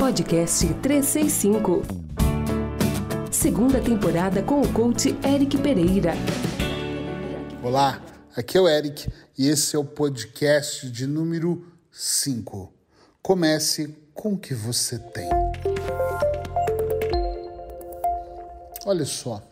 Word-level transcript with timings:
Podcast 0.00 0.66
365. 0.80 1.82
Segunda 3.30 3.82
temporada 3.82 4.42
com 4.42 4.62
o 4.62 4.72
coach 4.72 5.14
Eric 5.22 5.58
Pereira. 5.58 6.14
Olá, 7.62 8.02
aqui 8.34 8.56
é 8.56 8.60
o 8.62 8.66
Eric 8.66 9.12
e 9.36 9.46
esse 9.46 9.76
é 9.76 9.78
o 9.78 9.84
podcast 9.84 10.90
de 10.90 11.06
número 11.06 11.66
5. 11.92 12.72
Comece 13.20 13.94
com 14.14 14.32
o 14.32 14.38
que 14.38 14.54
você 14.54 14.98
tem. 14.98 15.28
Olha 18.86 19.04
só, 19.04 19.42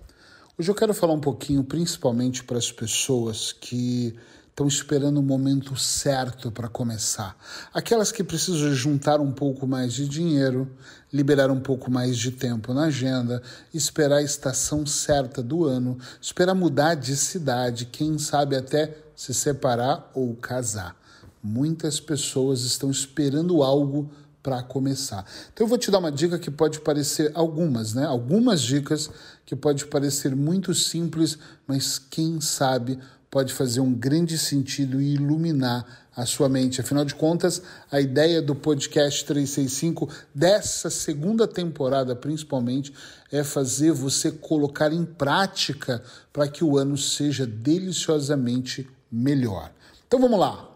hoje 0.59 0.71
eu 0.71 0.75
quero 0.75 0.95
falar 0.95 1.13
um 1.13 1.21
pouquinho 1.21 1.63
principalmente 1.63 2.43
para 2.43 2.57
as 2.57 2.73
pessoas 2.73 3.53
que 3.53 4.19
estão 4.59 4.67
esperando 4.67 5.19
o 5.19 5.23
momento 5.23 5.77
certo 5.77 6.51
para 6.51 6.69
começar. 6.69 7.37
Aquelas 7.73 8.11
que 8.11 8.25
precisam 8.25 8.75
juntar 8.75 9.21
um 9.21 9.31
pouco 9.31 9.69
mais 9.69 9.93
de 9.93 10.09
dinheiro, 10.09 10.69
liberar 11.13 11.49
um 11.49 11.61
pouco 11.61 11.89
mais 11.89 12.19
de 12.19 12.33
tempo 12.33 12.75
na 12.75 12.87
agenda, 12.87 13.41
esperar 13.73 14.17
a 14.17 14.23
estação 14.23 14.85
certa 14.85 15.41
do 15.45 15.65
ano, 15.65 15.97
esperar 16.21 16.55
mudar 16.55 16.97
de 16.97 17.17
cidade, 17.17 17.87
quem 17.87 18.19
sabe 18.19 18.57
até 18.57 18.97
se 19.15 19.33
separar 19.33 20.11
ou 20.13 20.35
casar. 20.35 20.97
Muitas 21.41 22.01
pessoas 22.01 22.63
estão 22.63 22.91
esperando 22.91 23.63
algo 23.63 24.11
para 24.43 24.61
começar. 24.63 25.25
Então 25.53 25.67
eu 25.67 25.69
vou 25.69 25.79
te 25.79 25.89
dar 25.89 25.99
uma 25.99 26.11
dica 26.11 26.37
que 26.37 26.51
pode 26.51 26.81
parecer 26.81 27.31
algumas, 27.33 27.95
né? 27.95 28.05
Algumas 28.05 28.61
dicas 28.61 29.09
que 29.47 29.55
pode 29.55 29.87
parecer 29.87 30.35
muito 30.35 30.75
simples, 30.75 31.39
mas 31.67 31.97
quem 31.99 32.41
sabe 32.41 32.99
pode 33.39 33.55
fazer 33.55 33.79
um 33.79 33.95
grande 33.95 34.37
sentido 34.37 35.01
e 35.01 35.15
iluminar 35.15 36.09
a 36.17 36.27
sua 36.27 36.49
mente. 36.49 36.81
Afinal 36.81 37.05
de 37.05 37.15
contas, 37.15 37.63
a 37.89 38.01
ideia 38.01 38.43
do 38.43 38.53
podcast 38.53 39.25
365 39.25 40.09
dessa 40.35 40.91
segunda 40.91 41.47
temporada, 41.47 42.17
principalmente, 42.17 42.93
é 43.31 43.45
fazer 43.45 43.93
você 43.93 44.33
colocar 44.33 44.93
em 44.93 45.05
prática 45.05 46.03
para 46.33 46.49
que 46.49 46.65
o 46.65 46.77
ano 46.77 46.99
seja 46.99 47.47
deliciosamente 47.47 48.91
melhor. 49.09 49.71
Então 50.09 50.19
vamos 50.19 50.41
lá. 50.41 50.69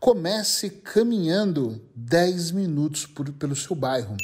Comece 0.00 0.70
caminhando 0.70 1.78
10 1.94 2.52
minutos 2.52 3.04
por, 3.04 3.30
pelo 3.32 3.54
seu 3.54 3.76
bairro. 3.76 4.16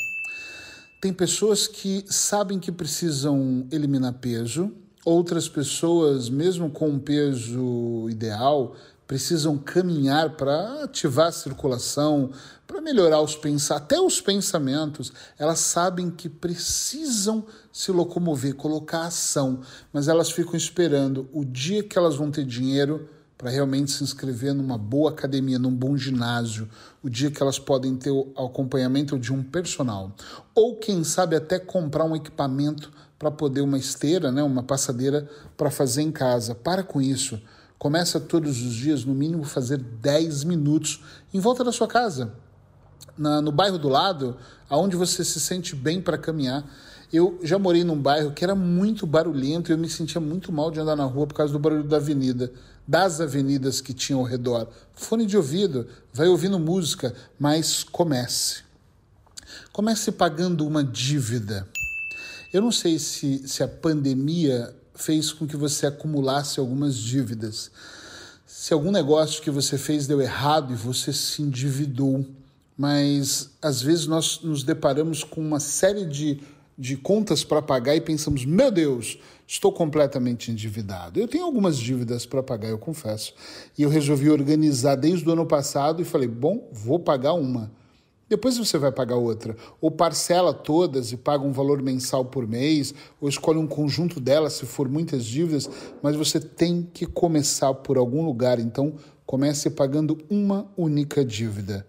Tem 1.02 1.12
pessoas 1.12 1.66
que 1.66 2.02
sabem 2.08 2.58
que 2.58 2.72
precisam 2.72 3.68
eliminar 3.70 4.14
peso, 4.14 4.72
Outras 5.04 5.48
pessoas, 5.48 6.30
mesmo 6.30 6.70
com 6.70 6.88
um 6.88 6.98
peso 6.98 8.08
ideal, 8.08 8.74
precisam 9.06 9.58
caminhar 9.58 10.30
para 10.30 10.84
ativar 10.84 11.26
a 11.26 11.32
circulação, 11.32 12.30
para 12.66 12.80
melhorar 12.80 13.20
os 13.20 13.36
pensamentos, 13.36 13.70
até 13.70 14.00
os 14.00 14.20
pensamentos. 14.20 15.12
Elas 15.38 15.58
sabem 15.58 16.10
que 16.10 16.28
precisam 16.28 17.44
se 17.70 17.92
locomover, 17.92 18.54
colocar 18.54 19.02
ação, 19.02 19.60
mas 19.92 20.08
elas 20.08 20.30
ficam 20.30 20.56
esperando 20.56 21.28
o 21.32 21.44
dia 21.44 21.82
que 21.82 21.98
elas 21.98 22.16
vão 22.16 22.30
ter 22.30 22.44
dinheiro 22.44 23.08
para 23.44 23.50
realmente 23.50 23.90
se 23.90 24.02
inscrever 24.02 24.54
numa 24.54 24.78
boa 24.78 25.10
academia, 25.10 25.58
num 25.58 25.70
bom 25.70 25.98
ginásio, 25.98 26.66
o 27.02 27.10
dia 27.10 27.30
que 27.30 27.42
elas 27.42 27.58
podem 27.58 27.94
ter 27.94 28.10
o 28.10 28.32
acompanhamento 28.38 29.18
de 29.18 29.34
um 29.34 29.42
personal, 29.42 30.12
ou 30.54 30.76
quem 30.76 31.04
sabe 31.04 31.36
até 31.36 31.58
comprar 31.58 32.06
um 32.06 32.16
equipamento 32.16 32.90
para 33.18 33.30
poder 33.30 33.60
uma 33.60 33.76
esteira, 33.76 34.32
né, 34.32 34.42
uma 34.42 34.62
passadeira 34.62 35.28
para 35.58 35.70
fazer 35.70 36.00
em 36.00 36.10
casa. 36.10 36.54
Para 36.54 36.82
com 36.82 37.02
isso. 37.02 37.38
Começa 37.78 38.18
todos 38.18 38.62
os 38.62 38.72
dias, 38.72 39.04
no 39.04 39.14
mínimo, 39.14 39.44
fazer 39.44 39.76
10 39.76 40.44
minutos 40.44 41.04
em 41.34 41.38
volta 41.38 41.62
da 41.62 41.70
sua 41.70 41.86
casa, 41.86 42.32
na, 43.14 43.42
no 43.42 43.52
bairro 43.52 43.76
do 43.76 43.90
lado, 43.90 44.38
aonde 44.70 44.96
você 44.96 45.22
se 45.22 45.38
sente 45.38 45.76
bem 45.76 46.00
para 46.00 46.16
caminhar. 46.16 46.64
Eu 47.14 47.38
já 47.44 47.60
morei 47.60 47.84
num 47.84 47.96
bairro 47.96 48.32
que 48.32 48.42
era 48.42 48.56
muito 48.56 49.06
barulhento 49.06 49.70
e 49.70 49.72
eu 49.72 49.78
me 49.78 49.88
sentia 49.88 50.20
muito 50.20 50.50
mal 50.50 50.68
de 50.68 50.80
andar 50.80 50.96
na 50.96 51.04
rua 51.04 51.28
por 51.28 51.34
causa 51.34 51.52
do 51.52 51.60
barulho 51.60 51.84
da 51.84 51.98
avenida, 51.98 52.52
das 52.88 53.20
avenidas 53.20 53.80
que 53.80 53.94
tinham 53.94 54.18
ao 54.18 54.26
redor. 54.26 54.66
Fone 54.94 55.24
de 55.24 55.36
ouvido, 55.36 55.86
vai 56.12 56.26
ouvindo 56.26 56.58
música, 56.58 57.14
mas 57.38 57.84
comece. 57.84 58.64
Comece 59.72 60.10
pagando 60.10 60.66
uma 60.66 60.82
dívida. 60.82 61.68
Eu 62.52 62.60
não 62.60 62.72
sei 62.72 62.98
se, 62.98 63.46
se 63.46 63.62
a 63.62 63.68
pandemia 63.68 64.74
fez 64.92 65.32
com 65.32 65.46
que 65.46 65.56
você 65.56 65.86
acumulasse 65.86 66.58
algumas 66.58 66.96
dívidas. 66.96 67.70
Se 68.44 68.74
algum 68.74 68.90
negócio 68.90 69.40
que 69.40 69.52
você 69.52 69.78
fez 69.78 70.08
deu 70.08 70.20
errado 70.20 70.72
e 70.72 70.76
você 70.76 71.12
se 71.12 71.42
endividou, 71.42 72.26
mas 72.76 73.50
às 73.62 73.80
vezes 73.80 74.08
nós 74.08 74.40
nos 74.42 74.64
deparamos 74.64 75.22
com 75.22 75.40
uma 75.40 75.60
série 75.60 76.04
de, 76.04 76.40
de 76.76 76.96
contas 76.96 77.44
para 77.44 77.62
pagar 77.62 77.94
e 77.96 78.00
pensamos: 78.00 78.44
meu 78.44 78.70
Deus, 78.70 79.18
estou 79.46 79.72
completamente 79.72 80.50
endividado. 80.50 81.20
Eu 81.20 81.28
tenho 81.28 81.44
algumas 81.44 81.76
dívidas 81.76 82.26
para 82.26 82.42
pagar, 82.42 82.68
eu 82.68 82.78
confesso. 82.78 83.34
E 83.78 83.82
eu 83.82 83.88
resolvi 83.88 84.30
organizar 84.30 84.96
desde 84.96 85.28
o 85.28 85.32
ano 85.32 85.46
passado 85.46 86.02
e 86.02 86.04
falei: 86.04 86.28
bom, 86.28 86.68
vou 86.72 86.98
pagar 86.98 87.34
uma 87.34 87.70
depois 88.28 88.56
você 88.56 88.78
vai 88.78 88.90
pagar 88.90 89.16
outra. 89.16 89.56
Ou 89.80 89.90
parcela 89.90 90.52
todas 90.52 91.12
e 91.12 91.16
paga 91.16 91.44
um 91.44 91.52
valor 91.52 91.82
mensal 91.82 92.24
por 92.24 92.46
mês, 92.46 92.94
ou 93.20 93.28
escolhe 93.28 93.58
um 93.58 93.66
conjunto 93.66 94.18
delas 94.18 94.54
se 94.54 94.66
for 94.66 94.88
muitas 94.88 95.24
dívidas, 95.24 95.68
mas 96.02 96.16
você 96.16 96.40
tem 96.40 96.88
que 96.92 97.06
começar 97.06 97.72
por 97.74 97.96
algum 97.98 98.24
lugar. 98.24 98.58
Então, 98.58 98.94
comece 99.26 99.70
pagando 99.70 100.18
uma 100.30 100.66
única 100.76 101.24
dívida. 101.24 101.86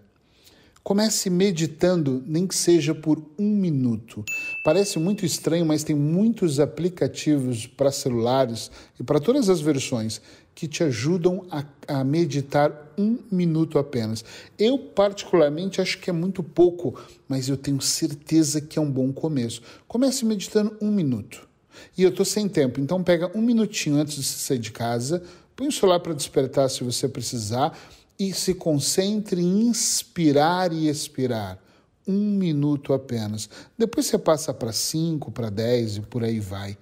Comece 0.85 1.31
meditando, 1.31 2.23
nem 2.28 2.46
que 2.46 2.53
seja 2.53 2.94
por 2.94 3.19
um 3.40 3.50
minuto. 3.50 4.23
Parece 4.63 5.00
muito 5.00 5.25
estranho, 5.25 5.66
mas 5.66 5.84
tem 5.84 5.96
muitos 5.96 6.59
aplicativos 6.59 7.66
para 7.66 7.91
celulares 7.91 8.69
e 9.00 9.03
para 9.03 9.19
todas 9.19 9.50
as 9.50 9.59
versões 9.59 10.22
que 10.53 10.68
te 10.68 10.84
ajudam 10.84 11.44
a, 11.50 11.66
a, 11.88 12.03
meditar 12.03 12.94
um 12.96 13.18
minuto 13.31 13.79
apenas. 13.79 14.23
Eu, 14.59 14.78
particularmente, 14.78 15.81
acho 15.81 15.97
que 15.97 16.12
é 16.12 16.13
muito 16.13 16.44
pouco, 16.44 17.02
mas 17.28 17.50
eu 17.50 17.57
tenho 17.57 17.81
certeza 17.81 18.62
que 18.62 18.78
é 18.78 18.81
um 18.81 18.91
bom 18.91 19.12
começo. 19.12 19.63
Comece 19.88 20.23
meditando 20.23 20.78
um 20.79 20.91
minuto. 20.91 21.50
E 21.97 22.03
eu 22.03 22.09
estou 22.12 22.23
sem 22.23 22.47
tempo, 22.47 22.79
então 22.79 23.03
pega 23.03 23.35
um 23.35 23.41
minutinho 23.41 23.96
antes 23.96 24.17
de 24.17 24.23
sair 24.23 24.59
de 24.59 24.72
casa, 24.72 25.23
põe 25.56 25.67
o 25.67 25.72
celular 25.72 26.00
para 26.00 26.13
despertar 26.13 26.69
se 26.69 26.84
você 26.84 27.09
precisar 27.09 27.75
e 28.19 28.33
se 28.33 28.53
concentre 28.53 29.41
em 29.41 29.67
inspirar 29.67 30.71
e 30.71 30.87
expirar. 30.87 31.59
Um 32.07 32.37
minuto 32.37 32.93
apenas. 32.93 33.49
Depois 33.77 34.05
você 34.05 34.17
passa 34.17 34.53
para 34.53 34.71
cinco, 34.71 35.31
para 35.31 35.49
dez 35.49 35.97
e 35.97 36.01
por 36.01 36.23
aí 36.23 36.39
vai. 36.39 36.77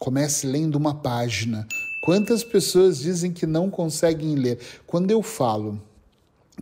Comece 0.00 0.46
lendo 0.46 0.74
uma 0.74 0.94
página. 0.94 1.66
Quantas 2.04 2.42
pessoas 2.42 2.98
dizem 2.98 3.32
que 3.32 3.46
não 3.46 3.70
conseguem 3.70 4.34
ler? 4.34 4.58
Quando 4.86 5.10
eu 5.10 5.22
falo 5.22 5.80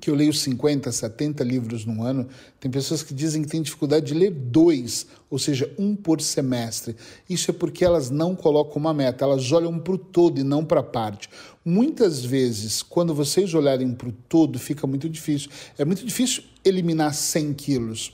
que 0.02 0.10
eu 0.10 0.16
leio 0.16 0.32
50, 0.32 0.90
70 0.90 1.44
livros 1.44 1.86
no 1.86 2.02
ano, 2.02 2.26
tem 2.58 2.68
pessoas 2.68 3.04
que 3.04 3.14
dizem 3.14 3.40
que 3.40 3.48
têm 3.48 3.62
dificuldade 3.62 4.06
de 4.06 4.14
ler 4.14 4.32
dois, 4.32 5.06
ou 5.30 5.38
seja, 5.38 5.72
um 5.78 5.94
por 5.94 6.20
semestre. 6.20 6.96
Isso 7.30 7.52
é 7.52 7.54
porque 7.54 7.84
elas 7.84 8.10
não 8.10 8.34
colocam 8.34 8.78
uma 8.78 8.92
meta, 8.92 9.24
elas 9.24 9.52
olham 9.52 9.78
para 9.78 9.92
o 9.92 9.98
todo 9.98 10.40
e 10.40 10.42
não 10.42 10.64
para 10.64 10.80
a 10.80 10.82
parte. 10.82 11.30
Muitas 11.64 12.24
vezes, 12.24 12.82
quando 12.82 13.14
vocês 13.14 13.54
olharem 13.54 13.92
para 13.92 14.08
o 14.08 14.12
todo, 14.28 14.58
fica 14.58 14.88
muito 14.88 15.08
difícil. 15.08 15.48
É 15.78 15.84
muito 15.84 16.04
difícil 16.04 16.42
eliminar 16.64 17.14
100 17.14 17.54
quilos. 17.54 18.12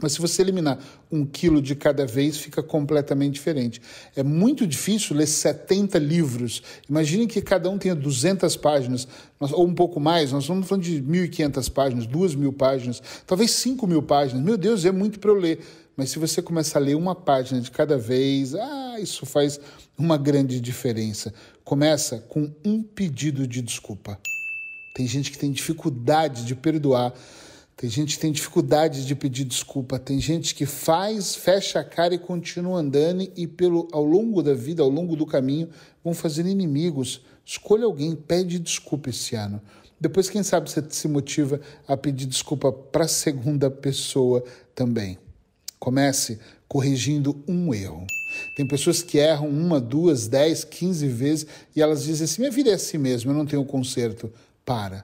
Mas 0.00 0.12
se 0.12 0.20
você 0.20 0.40
eliminar 0.40 0.78
um 1.10 1.26
quilo 1.26 1.60
de 1.60 1.74
cada 1.74 2.06
vez, 2.06 2.38
fica 2.38 2.62
completamente 2.62 3.34
diferente. 3.34 3.82
É 4.16 4.22
muito 4.22 4.66
difícil 4.66 5.16
ler 5.16 5.26
70 5.26 5.98
livros. 5.98 6.62
Imagine 6.88 7.26
que 7.26 7.42
cada 7.42 7.68
um 7.68 7.76
tenha 7.76 7.94
200 7.94 8.56
páginas, 8.56 9.06
ou 9.38 9.66
um 9.66 9.74
pouco 9.74 10.00
mais. 10.00 10.32
Nós 10.32 10.44
estamos 10.44 10.66
falando 10.66 10.84
de 10.84 11.02
1.500 11.02 11.70
páginas, 11.70 12.06
2.000 12.06 12.52
páginas, 12.56 13.02
talvez 13.26 13.50
5.000 13.50 14.02
páginas. 14.02 14.44
Meu 14.44 14.56
Deus, 14.56 14.84
é 14.84 14.92
muito 14.92 15.18
para 15.18 15.30
eu 15.30 15.36
ler. 15.36 15.60
Mas 15.96 16.10
se 16.10 16.18
você 16.18 16.40
começar 16.40 16.78
a 16.78 16.82
ler 16.82 16.94
uma 16.94 17.14
página 17.14 17.60
de 17.60 17.70
cada 17.70 17.98
vez, 17.98 18.54
ah, 18.54 18.96
isso 18.98 19.26
faz 19.26 19.60
uma 19.98 20.16
grande 20.16 20.58
diferença. 20.60 21.34
Começa 21.62 22.20
com 22.20 22.50
um 22.64 22.82
pedido 22.82 23.46
de 23.46 23.60
desculpa. 23.60 24.18
Tem 24.94 25.06
gente 25.06 25.30
que 25.30 25.38
tem 25.38 25.52
dificuldade 25.52 26.44
de 26.46 26.54
perdoar 26.54 27.12
tem 27.80 27.88
gente 27.88 28.16
que 28.16 28.20
tem 28.20 28.30
dificuldade 28.30 29.06
de 29.06 29.14
pedir 29.14 29.42
desculpa, 29.42 29.98
tem 29.98 30.20
gente 30.20 30.54
que 30.54 30.66
faz, 30.66 31.34
fecha 31.34 31.80
a 31.80 31.84
cara 31.84 32.14
e 32.14 32.18
continua 32.18 32.78
andando 32.78 33.26
e 33.34 33.46
pelo 33.46 33.88
ao 33.90 34.04
longo 34.04 34.42
da 34.42 34.52
vida, 34.52 34.82
ao 34.82 34.90
longo 34.90 35.16
do 35.16 35.24
caminho, 35.24 35.70
vão 36.04 36.12
fazer 36.12 36.44
inimigos. 36.44 37.22
Escolha 37.42 37.86
alguém, 37.86 38.14
pede 38.14 38.58
desculpa 38.58 39.08
esse 39.08 39.34
ano. 39.34 39.62
Depois, 39.98 40.28
quem 40.28 40.42
sabe 40.42 40.70
você 40.70 40.84
se 40.90 41.08
motiva 41.08 41.58
a 41.88 41.96
pedir 41.96 42.26
desculpa 42.26 42.70
para 42.70 43.06
a 43.06 43.08
segunda 43.08 43.70
pessoa 43.70 44.44
também. 44.74 45.16
Comece 45.78 46.38
corrigindo 46.68 47.42
um 47.48 47.72
erro. 47.72 48.04
Tem 48.58 48.68
pessoas 48.68 49.00
que 49.00 49.16
erram 49.16 49.48
uma, 49.48 49.80
duas, 49.80 50.28
dez, 50.28 50.64
quinze 50.64 51.08
vezes 51.08 51.46
e 51.74 51.80
elas 51.80 52.04
dizem 52.04 52.26
assim: 52.26 52.42
minha 52.42 52.52
vida 52.52 52.68
é 52.68 52.74
assim 52.74 52.98
mesmo, 52.98 53.30
eu 53.30 53.34
não 53.34 53.46
tenho 53.46 53.64
conserto. 53.64 54.30
Para. 54.66 55.02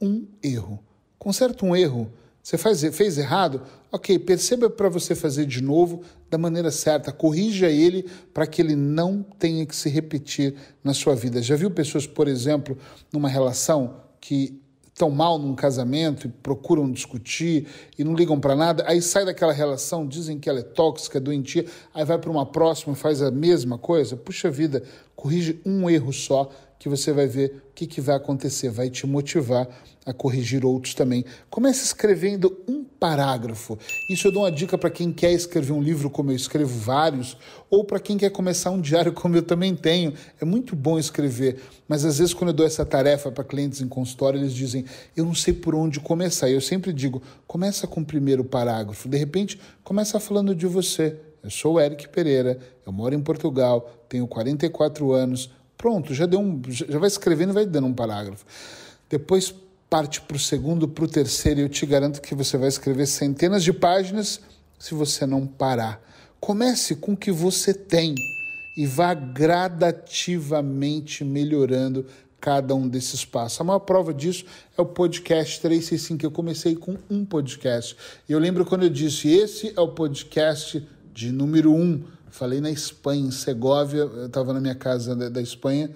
Um 0.00 0.24
erro 0.40 0.78
Conserta 1.22 1.64
um 1.64 1.76
erro 1.76 2.10
Você 2.42 2.58
faz, 2.58 2.82
fez 2.96 3.16
errado? 3.16 3.62
Ok, 3.92 4.18
perceba 4.18 4.68
para 4.68 4.88
você 4.88 5.14
fazer 5.14 5.46
de 5.46 5.62
novo 5.62 6.02
da 6.28 6.36
maneira 6.36 6.68
certa, 6.72 7.12
corrija 7.12 7.70
ele 7.70 8.10
para 8.34 8.44
que 8.44 8.60
ele 8.60 8.74
não 8.74 9.22
tenha 9.38 9.64
que 9.64 9.76
se 9.76 9.88
repetir 9.88 10.56
na 10.82 10.92
sua 10.92 11.14
vida. 11.14 11.40
Já 11.40 11.54
viu 11.54 11.70
pessoas, 11.70 12.08
por 12.08 12.26
exemplo, 12.26 12.76
numa 13.12 13.28
relação 13.28 13.98
que 14.20 14.60
estão 14.88 15.10
mal 15.10 15.38
num 15.38 15.54
casamento 15.54 16.26
e 16.26 16.28
procuram 16.28 16.90
discutir 16.90 17.68
e 17.96 18.02
não 18.02 18.16
ligam 18.16 18.40
para 18.40 18.56
nada, 18.56 18.84
aí 18.88 19.00
sai 19.00 19.24
daquela 19.24 19.52
relação, 19.52 20.04
dizem 20.04 20.40
que 20.40 20.50
ela 20.50 20.58
é 20.58 20.64
tóxica, 20.64 21.20
doentia, 21.20 21.64
aí 21.94 22.04
vai 22.04 22.18
para 22.18 22.30
uma 22.32 22.44
próxima 22.44 22.94
e 22.94 22.96
faz 22.96 23.22
a 23.22 23.30
mesma 23.30 23.78
coisa? 23.78 24.16
Puxa 24.16 24.50
vida, 24.50 24.82
corrige 25.14 25.60
um 25.64 25.88
erro 25.88 26.12
só 26.12 26.50
que 26.82 26.88
você 26.88 27.12
vai 27.12 27.28
ver 27.28 27.62
o 27.70 27.74
que, 27.76 27.86
que 27.86 28.00
vai 28.00 28.16
acontecer, 28.16 28.68
vai 28.68 28.90
te 28.90 29.06
motivar 29.06 29.68
a 30.04 30.12
corrigir 30.12 30.66
outros 30.66 30.94
também. 30.94 31.24
Comece 31.48 31.84
escrevendo 31.84 32.60
um 32.66 32.82
parágrafo. 32.82 33.78
Isso 34.10 34.26
eu 34.26 34.32
dou 34.32 34.42
uma 34.42 34.50
dica 34.50 34.76
para 34.76 34.90
quem 34.90 35.12
quer 35.12 35.30
escrever 35.30 35.72
um 35.72 35.80
livro, 35.80 36.10
como 36.10 36.32
eu 36.32 36.34
escrevo 36.34 36.76
vários, 36.76 37.36
ou 37.70 37.84
para 37.84 38.00
quem 38.00 38.18
quer 38.18 38.30
começar 38.30 38.72
um 38.72 38.80
diário, 38.80 39.12
como 39.12 39.36
eu 39.36 39.44
também 39.44 39.76
tenho. 39.76 40.12
É 40.40 40.44
muito 40.44 40.74
bom 40.74 40.98
escrever, 40.98 41.62
mas 41.86 42.04
às 42.04 42.18
vezes, 42.18 42.34
quando 42.34 42.48
eu 42.48 42.54
dou 42.54 42.66
essa 42.66 42.84
tarefa 42.84 43.30
para 43.30 43.44
clientes 43.44 43.80
em 43.80 43.86
consultório, 43.86 44.40
eles 44.40 44.52
dizem: 44.52 44.84
Eu 45.16 45.24
não 45.24 45.36
sei 45.36 45.54
por 45.54 45.76
onde 45.76 46.00
começar. 46.00 46.50
E 46.50 46.54
eu 46.54 46.60
sempre 46.60 46.92
digo: 46.92 47.22
começa 47.46 47.86
com 47.86 48.00
o 48.00 48.04
primeiro 48.04 48.42
parágrafo. 48.42 49.08
De 49.08 49.16
repente, 49.16 49.60
começa 49.84 50.18
falando 50.18 50.52
de 50.52 50.66
você. 50.66 51.16
Eu 51.44 51.50
sou 51.50 51.74
o 51.74 51.80
Eric 51.80 52.08
Pereira, 52.08 52.58
eu 52.84 52.92
moro 52.92 53.14
em 53.14 53.20
Portugal, 53.20 53.88
tenho 54.08 54.26
44 54.26 55.12
anos 55.12 55.50
Pronto, 55.82 56.14
já 56.14 56.24
deu 56.26 56.38
um, 56.38 56.62
já 56.68 56.96
vai 56.96 57.08
escrevendo 57.08 57.50
e 57.50 57.54
vai 57.54 57.66
dando 57.66 57.88
um 57.88 57.92
parágrafo. 57.92 58.46
Depois 59.10 59.52
parte 59.90 60.20
para 60.20 60.36
o 60.36 60.40
segundo, 60.40 60.86
para 60.86 61.04
o 61.04 61.08
terceiro, 61.08 61.58
e 61.58 61.64
eu 61.64 61.68
te 61.68 61.84
garanto 61.84 62.22
que 62.22 62.36
você 62.36 62.56
vai 62.56 62.68
escrever 62.68 63.04
centenas 63.04 63.64
de 63.64 63.72
páginas 63.72 64.40
se 64.78 64.94
você 64.94 65.26
não 65.26 65.44
parar. 65.44 66.00
Comece 66.38 66.94
com 66.94 67.14
o 67.14 67.16
que 67.16 67.32
você 67.32 67.74
tem 67.74 68.14
e 68.76 68.86
vá 68.86 69.12
gradativamente 69.12 71.24
melhorando 71.24 72.06
cada 72.40 72.76
um 72.76 72.86
desses 72.86 73.24
passos. 73.24 73.60
A 73.60 73.64
maior 73.64 73.80
prova 73.80 74.14
disso 74.14 74.44
é 74.78 74.80
o 74.80 74.86
podcast 74.86 75.60
365. 75.60 76.24
Eu 76.24 76.30
comecei 76.30 76.76
com 76.76 76.96
um 77.10 77.24
podcast. 77.24 77.96
E 78.28 78.32
eu 78.32 78.38
lembro 78.38 78.64
quando 78.64 78.84
eu 78.84 78.88
disse: 78.88 79.28
esse 79.28 79.72
é 79.76 79.80
o 79.80 79.88
podcast 79.88 80.88
de 81.12 81.32
número 81.32 81.72
um 81.72 82.04
Falei 82.32 82.60
na 82.62 82.70
Espanha, 82.70 83.26
em 83.26 83.30
Segóvia, 83.30 84.00
eu 84.00 84.24
estava 84.24 84.54
na 84.54 84.60
minha 84.60 84.74
casa 84.74 85.14
da, 85.14 85.28
da 85.28 85.42
Espanha 85.42 85.90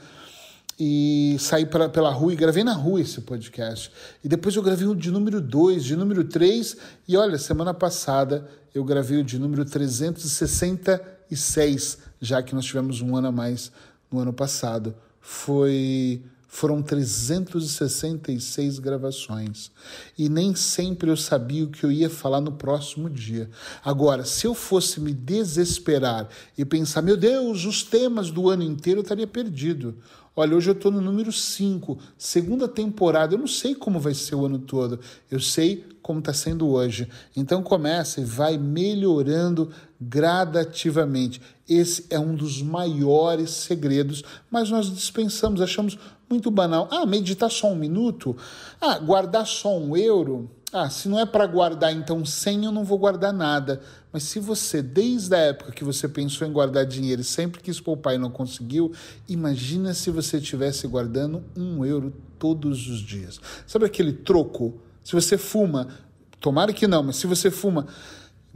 e 0.78 1.34
saí 1.40 1.64
pra, 1.64 1.88
pela 1.88 2.10
rua 2.10 2.34
e 2.34 2.36
gravei 2.36 2.62
na 2.62 2.74
rua 2.74 3.00
esse 3.00 3.22
podcast. 3.22 3.90
E 4.22 4.28
depois 4.28 4.54
eu 4.54 4.62
gravei 4.62 4.86
o 4.86 4.94
de 4.94 5.10
número 5.10 5.40
2, 5.40 5.82
de 5.82 5.96
número 5.96 6.24
3, 6.24 6.76
e 7.08 7.16
olha, 7.16 7.38
semana 7.38 7.72
passada 7.72 8.46
eu 8.74 8.84
gravei 8.84 9.18
o 9.18 9.24
de 9.24 9.38
número 9.38 9.64
366, 9.64 11.98
já 12.20 12.42
que 12.42 12.54
nós 12.54 12.66
tivemos 12.66 13.00
um 13.00 13.16
ano 13.16 13.28
a 13.28 13.32
mais 13.32 13.72
no 14.12 14.18
ano 14.18 14.34
passado. 14.34 14.94
Foi 15.18 16.22
foram 16.46 16.82
366 16.82 18.78
gravações. 18.78 19.70
E 20.16 20.28
nem 20.28 20.54
sempre 20.54 21.10
eu 21.10 21.16
sabia 21.16 21.64
o 21.64 21.70
que 21.70 21.84
eu 21.84 21.92
ia 21.92 22.08
falar 22.08 22.40
no 22.40 22.52
próximo 22.52 23.10
dia. 23.10 23.50
Agora, 23.84 24.24
se 24.24 24.46
eu 24.46 24.54
fosse 24.54 25.00
me 25.00 25.12
desesperar 25.12 26.28
e 26.56 26.64
pensar, 26.64 27.02
meu 27.02 27.16
Deus, 27.16 27.64
os 27.64 27.82
temas 27.82 28.30
do 28.30 28.48
ano 28.48 28.62
inteiro, 28.62 29.00
eu 29.00 29.02
estaria 29.02 29.26
perdido. 29.26 29.96
Olha, 30.38 30.54
hoje 30.54 30.68
eu 30.68 30.74
estou 30.74 30.92
no 30.92 31.00
número 31.00 31.32
5, 31.32 31.98
segunda 32.18 32.68
temporada. 32.68 33.34
Eu 33.34 33.38
não 33.38 33.46
sei 33.46 33.74
como 33.74 33.98
vai 33.98 34.12
ser 34.12 34.34
o 34.34 34.44
ano 34.44 34.58
todo, 34.58 35.00
eu 35.30 35.40
sei 35.40 35.82
como 36.02 36.18
está 36.18 36.34
sendo 36.34 36.68
hoje. 36.68 37.08
Então 37.34 37.62
começa 37.62 38.20
e 38.20 38.24
vai 38.24 38.58
melhorando 38.58 39.70
gradativamente. 39.98 41.40
Esse 41.66 42.06
é 42.10 42.18
um 42.18 42.34
dos 42.34 42.60
maiores 42.62 43.48
segredos, 43.50 44.22
mas 44.50 44.68
nós 44.68 44.94
dispensamos, 44.94 45.62
achamos 45.62 45.98
muito 46.28 46.50
banal. 46.50 46.88
Ah, 46.90 47.06
meditar 47.06 47.50
só 47.50 47.68
um 47.68 47.76
minuto? 47.76 48.36
Ah, 48.80 48.98
guardar 48.98 49.46
só 49.46 49.76
um 49.78 49.96
euro? 49.96 50.50
Ah, 50.72 50.90
se 50.90 51.08
não 51.08 51.18
é 51.18 51.24
para 51.24 51.46
guardar 51.46 51.92
então 51.92 52.24
100, 52.24 52.64
eu 52.64 52.72
não 52.72 52.84
vou 52.84 52.98
guardar 52.98 53.32
nada. 53.32 53.80
Mas 54.12 54.24
se 54.24 54.40
você, 54.40 54.82
desde 54.82 55.34
a 55.34 55.38
época 55.38 55.72
que 55.72 55.84
você 55.84 56.08
pensou 56.08 56.46
em 56.46 56.52
guardar 56.52 56.84
dinheiro 56.84 57.20
e 57.20 57.24
sempre 57.24 57.62
quis 57.62 57.80
poupar 57.80 58.14
e 58.14 58.18
não 58.18 58.30
conseguiu, 58.30 58.92
imagina 59.28 59.94
se 59.94 60.10
você 60.10 60.38
estivesse 60.38 60.86
guardando 60.86 61.44
um 61.56 61.84
euro 61.84 62.12
todos 62.38 62.88
os 62.88 63.00
dias. 63.00 63.40
Sabe 63.66 63.86
aquele 63.86 64.12
troco? 64.12 64.80
Se 65.04 65.12
você 65.12 65.38
fuma, 65.38 65.88
tomara 66.40 66.72
que 66.72 66.86
não, 66.86 67.02
mas 67.02 67.16
se 67.16 67.26
você 67.26 67.50
fuma, 67.50 67.86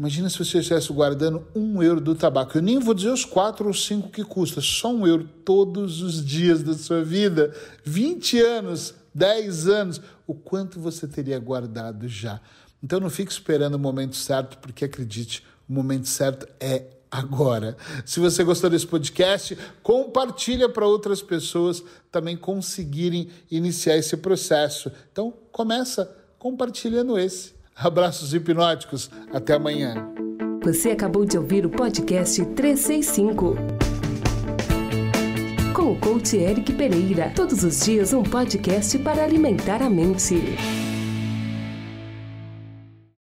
imagina 0.00 0.28
se 0.28 0.38
você 0.38 0.58
estivesse 0.58 0.92
guardando 0.92 1.46
um 1.54 1.80
euro 1.82 2.00
do 2.00 2.14
tabaco. 2.14 2.56
Eu 2.56 2.62
nem 2.62 2.80
vou 2.80 2.94
dizer 2.94 3.10
os 3.10 3.24
quatro 3.24 3.68
ou 3.68 3.74
cinco 3.74 4.08
que 4.08 4.24
custa, 4.24 4.60
só 4.60 4.90
um 4.90 5.06
euro 5.06 5.28
todos 5.44 6.00
os 6.00 6.24
dias 6.24 6.62
da 6.62 6.74
sua 6.74 7.04
vida. 7.04 7.54
20 7.84 8.40
anos 8.40 8.94
10 9.14 9.68
anos, 9.68 10.00
o 10.26 10.34
quanto 10.34 10.80
você 10.80 11.06
teria 11.06 11.38
guardado 11.38 12.08
já. 12.08 12.40
Então 12.82 13.00
não 13.00 13.10
fique 13.10 13.30
esperando 13.30 13.74
o 13.74 13.78
momento 13.78 14.16
certo, 14.16 14.58
porque 14.58 14.84
acredite, 14.84 15.44
o 15.68 15.72
momento 15.72 16.08
certo 16.08 16.48
é 16.58 16.84
agora. 17.10 17.76
Se 18.04 18.20
você 18.20 18.44
gostou 18.44 18.70
desse 18.70 18.86
podcast, 18.86 19.58
compartilha 19.82 20.68
para 20.68 20.86
outras 20.86 21.20
pessoas 21.20 21.82
também 22.10 22.36
conseguirem 22.36 23.28
iniciar 23.50 23.96
esse 23.96 24.16
processo. 24.16 24.90
Então 25.12 25.34
começa 25.52 26.16
compartilhando 26.38 27.18
esse. 27.18 27.59
Abraços 27.80 28.34
hipnóticos. 28.34 29.10
Até 29.32 29.54
amanhã. 29.54 29.94
Você 30.62 30.90
acabou 30.90 31.24
de 31.24 31.38
ouvir 31.38 31.64
o 31.64 31.70
podcast 31.70 32.44
365 32.44 33.56
com 35.74 35.92
o 35.92 35.98
coach 35.98 36.36
Eric 36.36 36.74
Pereira. 36.74 37.32
Todos 37.34 37.64
os 37.64 37.80
dias 37.80 38.12
um 38.12 38.22
podcast 38.22 38.98
para 38.98 39.24
alimentar 39.24 39.82
a 39.82 39.88
mente. 39.88 40.89